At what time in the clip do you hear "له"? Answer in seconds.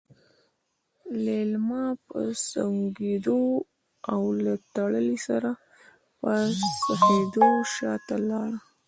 4.43-4.53